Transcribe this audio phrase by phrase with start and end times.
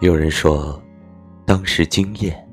[0.00, 0.82] 有人说，
[1.44, 2.48] 当时惊艳，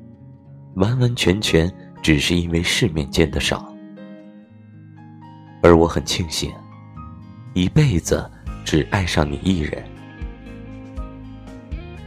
[0.75, 1.71] 完完全全
[2.01, 3.73] 只是因为世面见得少，
[5.63, 6.51] 而我很庆幸，
[7.53, 8.29] 一辈子
[8.65, 9.81] 只爱上你一人。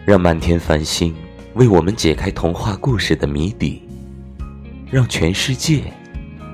[0.05, 1.15] 让满天繁星
[1.55, 3.83] 为我们解开童话故事的谜底，
[4.91, 5.85] 让全世界，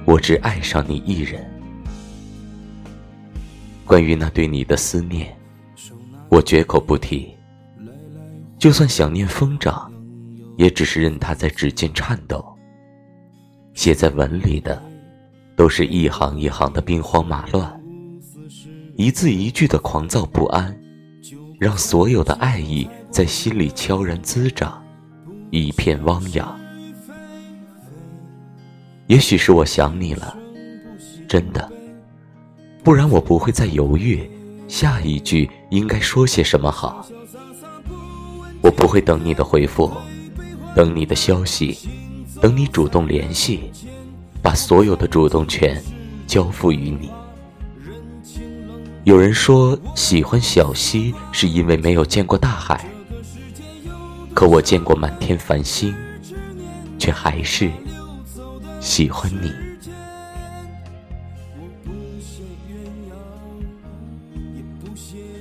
[0.05, 1.56] 我只爱上你一人。
[3.87, 5.35] 关于那对你的思念，
[6.29, 7.33] 我绝口不提。
[8.59, 9.93] 就算想念疯长，
[10.57, 12.45] 也只是任它在指尖颤抖。
[13.75, 14.83] 写在文里的，
[15.55, 17.81] 都是一行一行的兵荒马乱，
[18.97, 20.77] 一字一句的狂躁不安，
[21.61, 24.83] 让所有的爱意在心里悄然滋长，
[25.51, 26.59] 一片汪洋。
[29.07, 30.37] 也许是我想你了，
[31.29, 31.71] 真的，
[32.87, 34.31] 不然我不会再犹豫，
[34.69, 37.05] 下一句应该说些什么好。
[38.63, 39.91] 我不会等你的回复，
[40.73, 41.77] 等你的消息，
[42.41, 43.73] 等你主动联系，
[44.41, 45.83] 把所有的主动权
[46.29, 47.11] 交付于你。
[49.03, 52.89] 有人说喜欢小溪是因为没有见过大海，
[54.33, 55.93] 可我见过满天繁星，
[57.01, 57.69] 却还是
[58.79, 59.66] 喜欢你。
[62.21, 62.73] 羡鸳
[63.11, 63.15] 鸯，
[64.57, 65.36] 也不羡。